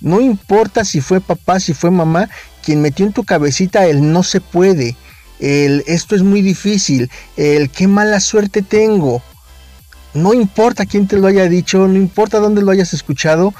No 0.00 0.20
importa 0.20 0.84
si 0.84 1.00
fue 1.00 1.20
papá, 1.20 1.60
si 1.60 1.72
fue 1.72 1.90
mamá, 1.90 2.28
quien 2.62 2.82
metió 2.82 3.06
en 3.06 3.12
tu 3.12 3.24
cabecita 3.24 3.86
el 3.86 4.12
no 4.12 4.22
se 4.22 4.40
puede, 4.40 4.96
el 5.40 5.84
esto 5.86 6.14
es 6.14 6.22
muy 6.22 6.42
difícil, 6.42 7.10
el 7.36 7.70
qué 7.70 7.86
mala 7.88 8.20
suerte 8.20 8.62
tengo. 8.62 9.22
No 10.12 10.32
importa 10.32 10.86
quién 10.86 11.08
te 11.08 11.18
lo 11.18 11.26
haya 11.26 11.48
dicho, 11.48 11.88
no 11.88 11.96
importa 11.96 12.38
dónde 12.38 12.62
lo 12.62 12.70
hayas 12.70 12.94
escuchado, 12.94 13.54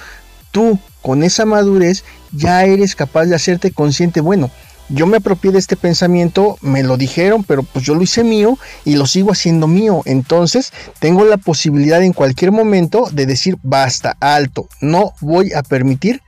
tú 0.50 0.78
con 1.02 1.22
esa 1.22 1.44
madurez 1.44 2.04
ya 2.32 2.64
eres 2.64 2.94
capaz 2.94 3.26
de 3.26 3.34
hacerte 3.34 3.72
consciente, 3.72 4.20
bueno, 4.20 4.50
yo 4.88 5.06
me 5.06 5.18
apropié 5.18 5.52
de 5.52 5.58
este 5.58 5.76
pensamiento, 5.76 6.58
me 6.60 6.82
lo 6.82 6.96
dijeron, 6.96 7.44
pero 7.44 7.62
pues 7.62 7.84
yo 7.84 7.94
lo 7.94 8.02
hice 8.02 8.24
mío 8.24 8.58
y 8.84 8.96
lo 8.96 9.06
sigo 9.06 9.32
haciendo 9.32 9.66
mío. 9.66 10.02
Entonces 10.04 10.72
tengo 10.98 11.24
la 11.24 11.36
posibilidad 11.36 12.02
en 12.02 12.12
cualquier 12.12 12.52
momento 12.52 13.08
de 13.12 13.26
decir, 13.26 13.56
basta, 13.62 14.16
alto, 14.20 14.68
no 14.80 15.12
voy 15.20 15.52
a 15.52 15.62
permitir 15.62 16.20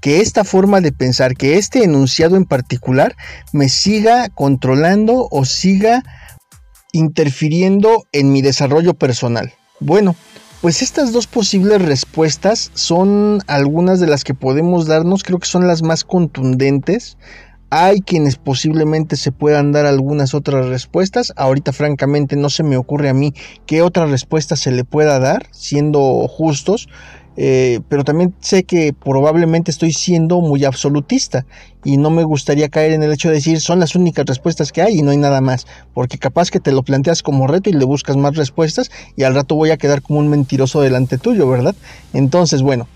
que 0.00 0.20
esta 0.20 0.44
forma 0.44 0.80
de 0.80 0.92
pensar, 0.92 1.34
que 1.34 1.58
este 1.58 1.82
enunciado 1.82 2.36
en 2.36 2.44
particular 2.44 3.16
me 3.52 3.68
siga 3.68 4.28
controlando 4.28 5.28
o 5.30 5.44
siga 5.44 6.04
interfiriendo 6.92 8.06
en 8.12 8.32
mi 8.32 8.42
desarrollo 8.42 8.94
personal. 8.94 9.52
Bueno, 9.80 10.14
pues 10.60 10.82
estas 10.82 11.12
dos 11.12 11.26
posibles 11.26 11.82
respuestas 11.82 12.70
son 12.74 13.40
algunas 13.46 14.00
de 14.00 14.06
las 14.06 14.24
que 14.24 14.34
podemos 14.34 14.86
darnos, 14.86 15.22
creo 15.22 15.38
que 15.38 15.46
son 15.46 15.66
las 15.66 15.82
más 15.82 16.04
contundentes 16.04 17.16
hay 17.70 18.00
quienes 18.00 18.36
posiblemente 18.36 19.16
se 19.16 19.32
puedan 19.32 19.72
dar 19.72 19.86
algunas 19.86 20.34
otras 20.34 20.66
respuestas. 20.66 21.32
Ahorita 21.36 21.72
francamente 21.72 22.36
no 22.36 22.48
se 22.50 22.62
me 22.62 22.76
ocurre 22.76 23.08
a 23.08 23.14
mí 23.14 23.34
qué 23.66 23.82
otra 23.82 24.06
respuesta 24.06 24.56
se 24.56 24.70
le 24.70 24.84
pueda 24.84 25.18
dar, 25.18 25.46
siendo 25.50 26.26
justos. 26.28 26.88
Eh, 27.40 27.78
pero 27.88 28.02
también 28.02 28.34
sé 28.40 28.64
que 28.64 28.92
probablemente 28.92 29.70
estoy 29.70 29.92
siendo 29.92 30.40
muy 30.40 30.64
absolutista 30.64 31.46
y 31.84 31.96
no 31.96 32.10
me 32.10 32.24
gustaría 32.24 32.68
caer 32.68 32.90
en 32.90 33.04
el 33.04 33.12
hecho 33.12 33.28
de 33.28 33.36
decir 33.36 33.60
son 33.60 33.78
las 33.78 33.94
únicas 33.94 34.26
respuestas 34.26 34.72
que 34.72 34.82
hay 34.82 34.98
y 34.98 35.02
no 35.02 35.12
hay 35.12 35.18
nada 35.18 35.40
más, 35.40 35.64
porque 35.94 36.18
capaz 36.18 36.50
que 36.50 36.58
te 36.58 36.72
lo 36.72 36.82
planteas 36.82 37.22
como 37.22 37.46
reto 37.46 37.70
y 37.70 37.74
le 37.74 37.84
buscas 37.84 38.16
más 38.16 38.34
respuestas 38.34 38.90
y 39.14 39.22
al 39.22 39.36
rato 39.36 39.54
voy 39.54 39.70
a 39.70 39.76
quedar 39.76 40.02
como 40.02 40.18
un 40.18 40.26
mentiroso 40.26 40.80
delante 40.80 41.16
tuyo, 41.16 41.48
¿verdad? 41.48 41.76
Entonces, 42.12 42.60
bueno, 42.60 42.88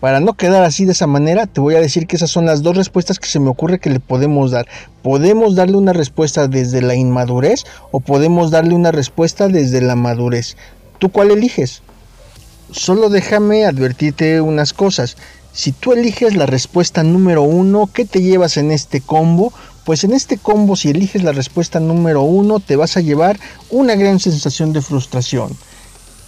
para 0.00 0.20
no 0.20 0.32
quedar 0.32 0.64
así 0.64 0.86
de 0.86 0.92
esa 0.92 1.06
manera, 1.06 1.46
te 1.46 1.60
voy 1.60 1.74
a 1.74 1.80
decir 1.80 2.06
que 2.06 2.16
esas 2.16 2.30
son 2.30 2.46
las 2.46 2.62
dos 2.62 2.74
respuestas 2.76 3.18
que 3.18 3.28
se 3.28 3.38
me 3.38 3.50
ocurre 3.50 3.78
que 3.78 3.90
le 3.90 4.00
podemos 4.00 4.50
dar. 4.50 4.66
Podemos 5.02 5.54
darle 5.54 5.76
una 5.76 5.92
respuesta 5.92 6.48
desde 6.48 6.80
la 6.80 6.94
inmadurez 6.94 7.64
o 7.90 8.00
podemos 8.00 8.50
darle 8.50 8.74
una 8.74 8.92
respuesta 8.92 9.48
desde 9.48 9.82
la 9.82 9.96
madurez. 9.96 10.56
¿Tú 10.98 11.10
cuál 11.10 11.30
eliges? 11.30 11.82
Solo 12.70 13.10
déjame 13.10 13.66
advertirte 13.66 14.40
unas 14.40 14.72
cosas. 14.72 15.18
Si 15.52 15.72
tú 15.72 15.92
eliges 15.92 16.34
la 16.34 16.46
respuesta 16.46 17.02
número 17.02 17.42
uno, 17.42 17.90
¿qué 17.92 18.06
te 18.06 18.22
llevas 18.22 18.56
en 18.56 18.70
este 18.70 19.02
combo? 19.02 19.52
Pues 19.84 20.04
en 20.04 20.12
este 20.12 20.38
combo, 20.38 20.76
si 20.76 20.90
eliges 20.90 21.22
la 21.22 21.32
respuesta 21.32 21.78
número 21.78 22.22
uno, 22.22 22.60
te 22.60 22.76
vas 22.76 22.96
a 22.96 23.00
llevar 23.00 23.38
una 23.70 23.96
gran 23.96 24.18
sensación 24.18 24.72
de 24.72 24.80
frustración 24.80 25.56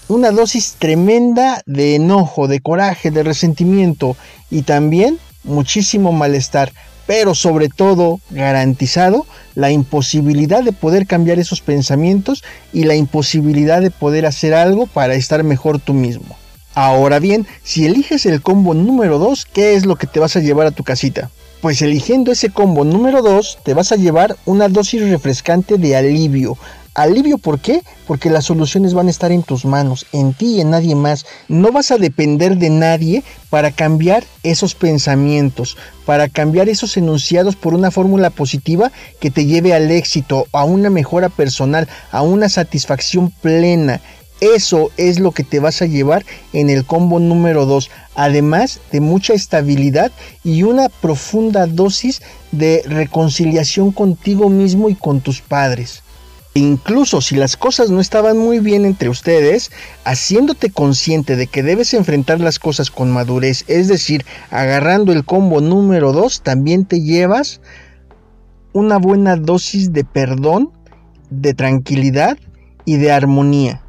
una 0.08 0.30
dosis 0.30 0.74
tremenda 0.78 1.62
de 1.66 1.94
enojo, 1.94 2.48
de 2.48 2.60
coraje, 2.60 3.10
de 3.10 3.22
resentimiento 3.22 4.16
y 4.50 4.62
también 4.62 5.18
muchísimo 5.44 6.12
malestar, 6.12 6.72
pero 7.06 7.34
sobre 7.34 7.68
todo 7.68 8.20
garantizado 8.30 9.26
la 9.54 9.70
imposibilidad 9.70 10.62
de 10.62 10.72
poder 10.72 11.06
cambiar 11.06 11.38
esos 11.38 11.60
pensamientos 11.60 12.42
y 12.72 12.84
la 12.84 12.94
imposibilidad 12.94 13.80
de 13.80 13.90
poder 13.90 14.26
hacer 14.26 14.54
algo 14.54 14.86
para 14.86 15.14
estar 15.14 15.42
mejor 15.44 15.78
tú 15.78 15.94
mismo. 15.94 16.36
Ahora 16.74 17.18
bien, 17.18 17.46
si 17.62 17.84
eliges 17.84 18.24
el 18.24 18.40
combo 18.40 18.72
número 18.72 19.18
2, 19.18 19.46
¿qué 19.46 19.74
es 19.74 19.84
lo 19.84 19.96
que 19.96 20.06
te 20.06 20.20
vas 20.20 20.36
a 20.36 20.40
llevar 20.40 20.66
a 20.66 20.70
tu 20.70 20.84
casita? 20.84 21.30
Pues 21.60 21.82
eligiendo 21.82 22.32
ese 22.32 22.50
combo 22.50 22.84
número 22.84 23.22
2, 23.22 23.58
te 23.62 23.74
vas 23.74 23.92
a 23.92 23.96
llevar 23.96 24.36
una 24.46 24.68
dosis 24.68 25.08
refrescante 25.08 25.76
de 25.76 25.96
alivio, 25.96 26.56
Alivio, 26.94 27.38
¿por 27.38 27.58
qué? 27.58 27.82
Porque 28.06 28.28
las 28.28 28.44
soluciones 28.44 28.92
van 28.92 29.06
a 29.06 29.10
estar 29.10 29.32
en 29.32 29.42
tus 29.42 29.64
manos, 29.64 30.04
en 30.12 30.34
ti 30.34 30.56
y 30.56 30.60
en 30.60 30.70
nadie 30.70 30.94
más. 30.94 31.24
No 31.48 31.72
vas 31.72 31.90
a 31.90 31.96
depender 31.96 32.58
de 32.58 32.68
nadie 32.68 33.22
para 33.48 33.70
cambiar 33.70 34.24
esos 34.42 34.74
pensamientos, 34.74 35.78
para 36.04 36.28
cambiar 36.28 36.68
esos 36.68 36.98
enunciados 36.98 37.56
por 37.56 37.72
una 37.72 37.90
fórmula 37.90 38.28
positiva 38.28 38.92
que 39.20 39.30
te 39.30 39.46
lleve 39.46 39.72
al 39.72 39.90
éxito, 39.90 40.46
a 40.52 40.64
una 40.64 40.90
mejora 40.90 41.30
personal, 41.30 41.88
a 42.10 42.20
una 42.20 42.50
satisfacción 42.50 43.30
plena. 43.30 44.02
Eso 44.42 44.90
es 44.98 45.18
lo 45.18 45.30
que 45.30 45.44
te 45.44 45.60
vas 45.60 45.80
a 45.80 45.86
llevar 45.86 46.26
en 46.52 46.68
el 46.68 46.84
combo 46.84 47.20
número 47.20 47.64
2, 47.64 47.90
además 48.16 48.80
de 48.90 49.00
mucha 49.00 49.32
estabilidad 49.32 50.12
y 50.44 50.64
una 50.64 50.90
profunda 50.90 51.66
dosis 51.66 52.20
de 52.50 52.82
reconciliación 52.84 53.92
contigo 53.92 54.50
mismo 54.50 54.90
y 54.90 54.94
con 54.94 55.22
tus 55.22 55.40
padres. 55.40 56.02
Incluso 56.54 57.22
si 57.22 57.36
las 57.36 57.56
cosas 57.56 57.90
no 57.90 58.00
estaban 58.00 58.36
muy 58.36 58.58
bien 58.58 58.84
entre 58.84 59.08
ustedes, 59.08 59.70
haciéndote 60.04 60.70
consciente 60.70 61.34
de 61.36 61.46
que 61.46 61.62
debes 61.62 61.94
enfrentar 61.94 62.40
las 62.40 62.58
cosas 62.58 62.90
con 62.90 63.10
madurez, 63.10 63.64
es 63.68 63.88
decir, 63.88 64.26
agarrando 64.50 65.12
el 65.12 65.24
combo 65.24 65.62
número 65.62 66.12
2, 66.12 66.42
también 66.42 66.84
te 66.84 67.00
llevas 67.00 67.62
una 68.74 68.98
buena 68.98 69.36
dosis 69.36 69.92
de 69.92 70.04
perdón, 70.04 70.72
de 71.30 71.54
tranquilidad 71.54 72.36
y 72.84 72.96
de 72.96 73.12
armonía. 73.12 73.82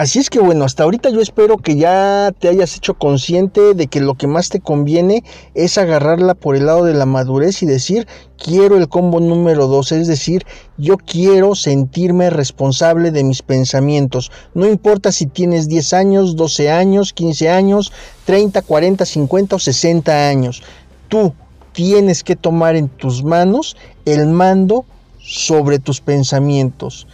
Así 0.00 0.18
es 0.18 0.30
que 0.30 0.40
bueno, 0.40 0.64
hasta 0.64 0.84
ahorita 0.84 1.10
yo 1.10 1.20
espero 1.20 1.58
que 1.58 1.76
ya 1.76 2.32
te 2.38 2.48
hayas 2.48 2.74
hecho 2.74 2.94
consciente 2.94 3.74
de 3.74 3.86
que 3.86 4.00
lo 4.00 4.14
que 4.14 4.26
más 4.26 4.48
te 4.48 4.58
conviene 4.58 5.24
es 5.52 5.76
agarrarla 5.76 6.32
por 6.32 6.56
el 6.56 6.64
lado 6.64 6.86
de 6.86 6.94
la 6.94 7.04
madurez 7.04 7.62
y 7.62 7.66
decir, 7.66 8.08
quiero 8.38 8.78
el 8.78 8.88
combo 8.88 9.20
número 9.20 9.66
2, 9.66 9.92
es 9.92 10.08
decir, 10.08 10.46
yo 10.78 10.96
quiero 10.96 11.54
sentirme 11.54 12.30
responsable 12.30 13.10
de 13.10 13.24
mis 13.24 13.42
pensamientos. 13.42 14.32
No 14.54 14.66
importa 14.66 15.12
si 15.12 15.26
tienes 15.26 15.68
10 15.68 15.92
años, 15.92 16.34
12 16.34 16.70
años, 16.70 17.12
15 17.12 17.50
años, 17.50 17.92
30, 18.24 18.62
40, 18.62 19.04
50 19.04 19.56
o 19.56 19.58
60 19.58 20.28
años. 20.30 20.62
Tú 21.08 21.34
tienes 21.74 22.24
que 22.24 22.36
tomar 22.36 22.74
en 22.74 22.88
tus 22.88 23.22
manos 23.22 23.76
el 24.06 24.28
mando 24.28 24.86
sobre 25.18 25.78
tus 25.78 26.00
pensamientos. 26.00 27.06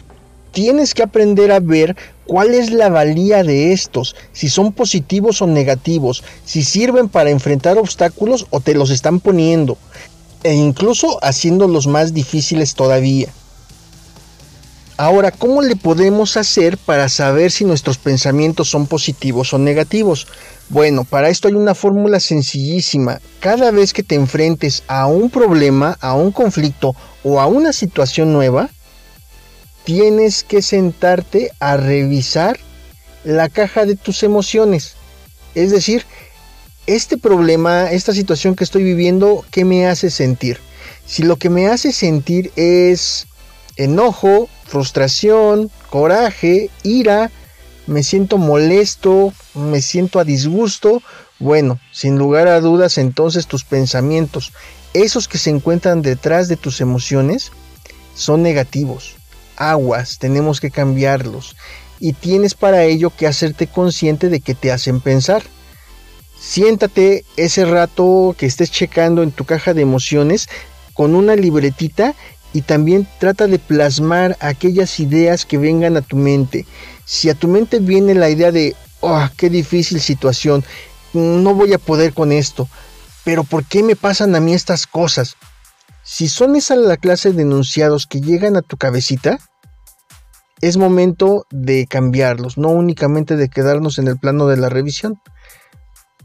Tienes 0.53 0.95
que 0.95 1.03
aprender 1.03 1.51
a 1.51 1.59
ver 1.59 1.97
cuál 2.27 2.55
es 2.55 2.71
la 2.71 2.89
valía 2.89 3.43
de 3.43 3.73
estos, 3.73 4.17
si 4.33 4.49
son 4.49 4.73
positivos 4.73 5.43
o 5.43 5.47
negativos, 5.47 6.23
si 6.45 6.65
sirven 6.65 7.09
para 7.09 7.31
enfrentar 7.31 7.79
obstáculos 7.79 8.47
o 8.51 8.61
te 8.61 8.75
los 8.75 8.91
están 8.91 9.21
poniendo, 9.21 9.79
e 10.43 10.55
incluso 10.55 11.19
haciéndolos 11.23 11.87
más 11.87 12.13
difíciles 12.13 12.75
todavía. 12.75 13.33
Ahora, 14.99 15.31
¿cómo 15.31 15.61
le 15.61 15.77
podemos 15.77 16.39
hacer 16.39 16.79
para 16.79 17.11
saber 17.11 17.51
si 17.51 17.67
nuestros 17.67 17.99
pensamientos 17.99 18.71
son 18.71 18.87
positivos 18.87 19.53
o 19.53 19.59
negativos? 19.59 20.27
Bueno, 20.71 21.05
para 21.05 21.29
esto 21.29 21.49
hay 21.49 21.55
una 21.55 21.75
fórmula 21.75 22.19
sencillísima. 22.19 23.21
Cada 23.41 23.71
vez 23.73 23.93
que 23.93 24.03
te 24.03 24.15
enfrentes 24.15 24.85
a 24.89 25.07
un 25.07 25.29
problema, 25.29 25.99
a 26.01 26.15
un 26.15 26.33
conflicto 26.33 26.97
o 27.23 27.41
a 27.41 27.47
una 27.47 27.75
situación 27.75 28.33
nueva, 28.33 28.71
tienes 29.87 30.43
que 30.43 30.63
sentarte 30.63 31.53
a 31.61 31.77
revisar 31.77 32.59
la 33.23 33.49
caja 33.49 33.87
de 33.87 33.95
tus 33.95 34.25
emociones. 34.25 34.97
Es 35.55 35.71
decir, 35.71 36.05
este 36.89 37.17
problema, 37.17 37.93
esta 37.93 38.13
situación 38.13 38.57
que 38.57 38.65
estoy 38.65 38.83
viviendo, 38.83 39.45
¿qué 39.53 39.65
me 39.65 39.87
hace 39.87 40.11
sentir? 40.11 40.59
Si 41.07 41.23
lo 41.23 41.37
que 41.37 41.51
me 41.51 41.69
hace 41.69 41.93
sentir 41.93 42.51
es 42.57 43.29
enojo, 43.77 44.49
frustración, 44.65 45.71
coraje, 45.89 46.69
ira, 46.83 47.31
me 47.87 48.03
siento 48.03 48.39
molesto, 48.39 49.33
me 49.55 49.81
siento 49.83 50.19
a 50.19 50.25
disgusto, 50.25 51.01
bueno, 51.39 51.79
sin 51.93 52.19
lugar 52.19 52.49
a 52.49 52.61
dudas 52.61 52.99
entonces 52.99 53.47
tus 53.47 53.63
pensamientos, 53.63 54.53
esos 54.95 55.29
que 55.29 55.39
se 55.39 55.51
encuentran 55.51 56.03
detrás 56.03 56.49
de 56.49 56.57
tus 56.57 56.81
emociones, 56.81 57.53
son 58.17 58.43
negativos. 58.43 59.15
Aguas, 59.57 60.19
tenemos 60.19 60.61
que 60.61 60.71
cambiarlos. 60.71 61.57
Y 61.99 62.13
tienes 62.13 62.55
para 62.55 62.85
ello 62.85 63.11
que 63.11 63.27
hacerte 63.27 63.67
consciente 63.67 64.29
de 64.29 64.41
que 64.41 64.55
te 64.55 64.71
hacen 64.71 65.01
pensar. 65.01 65.43
Siéntate 66.39 67.25
ese 67.37 67.65
rato 67.65 68.35
que 68.39 68.47
estés 68.47 68.71
checando 68.71 69.23
en 69.23 69.33
tu 69.33 69.45
caja 69.45 69.75
de 69.75 69.83
emociones 69.83 70.49
con 70.93 71.15
una 71.15 71.37
libretita 71.37 72.15
y 72.53 72.63
también 72.63 73.07
trata 73.19 73.47
de 73.47 73.59
plasmar 73.59 74.37
aquellas 74.41 75.01
ideas 75.01 75.45
que 75.45 75.59
vengan 75.59 75.97
a 75.97 76.03
tu 76.03 76.17
mente. 76.17 76.67
Si 77.05 77.29
a 77.29 77.35
tu 77.35 77.49
mente 77.49 77.81
viene 77.81 78.15
la 78.15 78.31
idea 78.31 78.53
de, 78.53 78.75
oh, 79.01 79.29
qué 79.37 79.51
difícil 79.51 80.01
situación, 80.01 80.65
no 81.13 81.55
voy 81.55 81.73
a 81.73 81.79
poder 81.79 82.13
con 82.15 82.33
esto, 82.33 82.69
pero 83.25 83.45
¿por 83.45 83.65
qué 83.65 83.83
me 83.83 83.97
pasan 83.97 84.35
a 84.35 84.41
mí 84.41 84.55
estas 84.55 84.87
cosas? 84.87 85.37
Si 86.09 86.29
son 86.29 86.55
esa 86.55 86.77
la 86.77 86.97
clase 86.97 87.33
de 87.33 87.43
enunciados 87.43 88.07
que 88.07 88.21
llegan 88.21 88.57
a 88.57 88.63
tu 88.63 88.77
cabecita, 88.77 89.41
es 90.61 90.77
momento 90.77 91.47
de 91.51 91.89
cambiarlos, 91.89 92.57
no 92.59 92.69
únicamente 92.69 93.35
de 93.35 93.49
quedarnos 93.49 93.99
en 93.99 94.07
el 94.07 94.17
plano 94.17 94.47
de 94.47 94.57
la 94.57 94.69
revisión. 94.69 95.21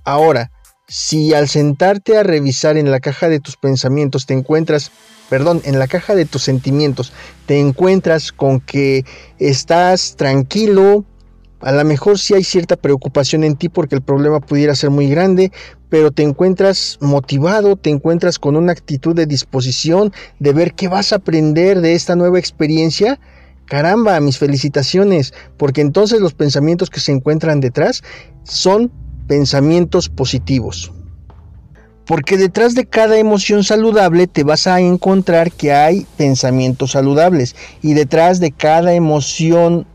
Ahora, 0.03 0.51
si 0.87 1.33
al 1.33 1.49
sentarte 1.49 2.15
a 2.15 2.21
revisar 2.21 2.77
en 2.77 2.91
la 2.91 2.99
caja 2.99 3.27
de 3.27 3.39
tus 3.39 3.57
pensamientos 3.57 4.27
te 4.27 4.35
encuentras 4.35 4.91
perdón, 5.31 5.61
en 5.65 5.79
la 5.79 5.87
caja 5.87 6.13
de 6.13 6.25
tus 6.25 6.43
sentimientos 6.43 7.11
te 7.47 7.59
encuentras 7.59 8.31
con 8.31 8.59
que 8.59 9.03
estás 9.39 10.15
tranquilo, 10.15 11.05
a 11.59 11.71
lo 11.71 11.83
mejor 11.85 12.19
sí 12.19 12.35
hay 12.35 12.43
cierta 12.43 12.75
preocupación 12.75 13.43
en 13.43 13.55
ti 13.55 13.67
porque 13.67 13.95
el 13.95 14.03
problema 14.03 14.41
pudiera 14.41 14.75
ser 14.75 14.91
muy 14.91 15.09
grande, 15.09 15.51
pero 15.91 16.11
te 16.11 16.23
encuentras 16.23 16.97
motivado, 17.01 17.75
te 17.75 17.89
encuentras 17.89 18.39
con 18.39 18.55
una 18.55 18.71
actitud 18.71 19.13
de 19.13 19.25
disposición 19.25 20.13
de 20.39 20.53
ver 20.53 20.73
qué 20.73 20.87
vas 20.87 21.11
a 21.11 21.17
aprender 21.17 21.81
de 21.81 21.95
esta 21.95 22.15
nueva 22.15 22.39
experiencia. 22.39 23.19
Caramba, 23.65 24.17
mis 24.21 24.37
felicitaciones, 24.37 25.33
porque 25.57 25.81
entonces 25.81 26.21
los 26.21 26.33
pensamientos 26.33 26.89
que 26.89 27.01
se 27.01 27.11
encuentran 27.11 27.59
detrás 27.59 28.03
son 28.43 28.89
pensamientos 29.27 30.07
positivos. 30.07 30.93
Porque 32.05 32.37
detrás 32.37 32.73
de 32.73 32.85
cada 32.85 33.17
emoción 33.17 33.65
saludable 33.65 34.27
te 34.27 34.45
vas 34.45 34.67
a 34.67 34.79
encontrar 34.79 35.51
que 35.51 35.73
hay 35.73 36.07
pensamientos 36.15 36.91
saludables. 36.91 37.53
Y 37.81 37.95
detrás 37.95 38.39
de 38.39 38.51
cada 38.51 38.93
emoción 38.93 39.85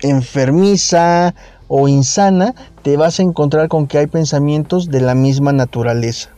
enfermiza 0.00 1.34
o 1.72 1.88
insana, 1.88 2.54
te 2.82 2.96
vas 2.96 3.20
a 3.20 3.22
encontrar 3.22 3.68
con 3.68 3.86
que 3.86 3.98
hay 3.98 4.06
pensamientos 4.06 4.88
de 4.88 5.00
la 5.00 5.14
misma 5.14 5.52
naturaleza. 5.52 6.30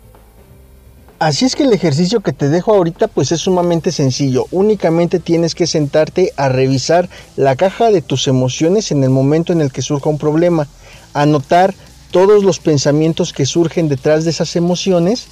Así 1.18 1.44
es 1.44 1.54
que 1.54 1.62
el 1.62 1.72
ejercicio 1.72 2.20
que 2.20 2.32
te 2.32 2.48
dejo 2.48 2.74
ahorita 2.74 3.06
pues 3.06 3.30
es 3.30 3.40
sumamente 3.40 3.92
sencillo. 3.92 4.46
Únicamente 4.50 5.20
tienes 5.20 5.54
que 5.54 5.68
sentarte 5.68 6.32
a 6.36 6.48
revisar 6.48 7.08
la 7.36 7.54
caja 7.54 7.92
de 7.92 8.02
tus 8.02 8.26
emociones 8.26 8.90
en 8.90 9.04
el 9.04 9.10
momento 9.10 9.52
en 9.52 9.60
el 9.60 9.70
que 9.70 9.82
surja 9.82 10.10
un 10.10 10.18
problema. 10.18 10.66
Anotar 11.14 11.74
todos 12.10 12.42
los 12.42 12.58
pensamientos 12.58 13.32
que 13.32 13.46
surgen 13.46 13.88
detrás 13.88 14.24
de 14.24 14.30
esas 14.30 14.56
emociones 14.56 15.28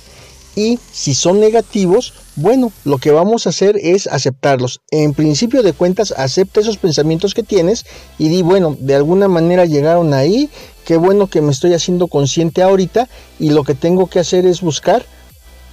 y 0.57 0.79
si 0.93 1.15
son 1.15 1.41
negativos, 1.41 2.13
bueno, 2.37 2.73
lo 2.85 2.99
que 2.99 3.11
vamos 3.11 3.47
a 3.47 3.51
hacer 3.51 3.77
es 3.81 4.07
aceptarlos. 4.07 4.81
En 4.91 5.15
principio 5.15 5.63
de 5.63 5.73
cuentas, 5.73 6.13
acepta 6.17 6.61
esos 6.61 6.77
pensamientos 6.77 7.35
que 7.35 7.43
tienes 7.43 7.85
y 8.19 8.29
di, 8.29 8.43
bueno, 8.43 8.77
de 8.79 8.95
alguna 8.95 9.29
manera 9.29 9.65
llegaron 9.65 10.15
ahí, 10.15 10.51
qué 10.85 10.97
bueno 10.97 11.29
que 11.29 11.41
me 11.41 11.53
estoy 11.53 11.75
haciendo 11.75 12.09
consciente 12.09 12.63
ahorita 12.63 13.09
y 13.39 13.51
lo 13.51 13.65
que 13.65 13.75
tengo 13.75 14.07
que 14.07 14.19
hacer 14.19 14.47
es 14.47 14.61
buscar 14.61 15.05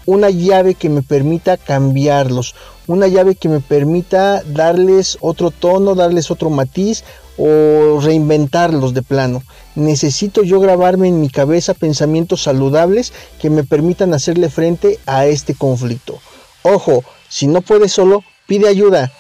una 0.06 0.30
llave 0.30 0.74
que 0.74 0.90
me 0.90 1.02
permita 1.02 1.58
cambiarlos, 1.58 2.56
una 2.88 3.08
llave 3.08 3.36
que 3.36 3.50
me 3.50 3.60
permita 3.60 4.42
darles 4.44 5.18
otro 5.22 5.52
tono, 5.52 5.96
darles 5.96 6.32
otro 6.32 6.50
matiz 6.50 7.04
o 7.38 8.00
reinventarlos 8.02 8.94
de 8.94 9.04
plano. 9.04 9.44
Necesito 9.76 10.44
yo 10.44 10.60
grabarme 10.60 11.08
en 11.08 11.22
mi 11.22 11.30
cabeza 11.30 11.74
pensamientos 11.74 12.44
saludables 12.44 13.14
que 13.40 13.50
me 13.50 13.64
permitan 13.64 14.14
hacerle 14.14 14.50
frente 14.50 15.00
a 15.06 15.26
este 15.26 15.54
conflicto. 15.54 16.20
Ojo, 16.64 17.04
si 17.30 17.48
no 17.48 17.62
puedes 17.62 17.92
solo, 17.92 18.24
pide 18.48 18.68
ayuda. 18.68 19.12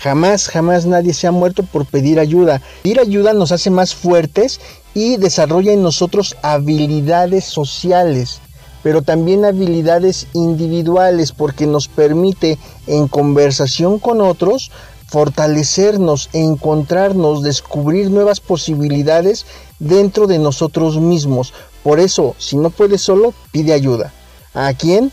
Jamás, 0.00 0.48
jamás 0.48 0.86
nadie 0.86 1.14
se 1.14 1.26
ha 1.26 1.32
muerto 1.32 1.62
por 1.64 1.86
pedir 1.86 2.20
ayuda. 2.20 2.62
Pedir 2.82 3.00
ayuda 3.00 3.32
nos 3.32 3.50
hace 3.50 3.70
más 3.70 3.94
fuertes 3.94 4.60
y 4.94 5.16
desarrolla 5.16 5.72
en 5.72 5.82
nosotros 5.82 6.36
habilidades 6.42 7.44
sociales 7.44 8.40
pero 8.86 9.02
también 9.02 9.44
habilidades 9.44 10.28
individuales 10.32 11.32
porque 11.32 11.66
nos 11.66 11.88
permite 11.88 12.56
en 12.86 13.08
conversación 13.08 13.98
con 13.98 14.20
otros 14.20 14.70
fortalecernos, 15.06 16.30
encontrarnos, 16.32 17.42
descubrir 17.42 18.10
nuevas 18.10 18.40
posibilidades 18.40 19.46
dentro 19.78 20.26
de 20.26 20.38
nosotros 20.38 21.00
mismos. 21.00 21.54
Por 21.82 22.00
eso, 22.00 22.34
si 22.38 22.56
no 22.56 22.70
puedes 22.70 23.02
solo, 23.02 23.32
pide 23.52 23.72
ayuda. 23.72 24.12
¿A 24.54 24.72
quién? 24.74 25.12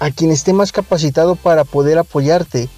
A 0.00 0.10
quien 0.10 0.30
esté 0.30 0.52
más 0.52 0.72
capacitado 0.72 1.36
para 1.36 1.64
poder 1.64 1.98
apoyarte. 1.98 2.68